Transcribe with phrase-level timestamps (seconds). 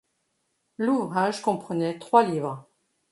[0.79, 2.67] L’ouvrage comprenait trois livres.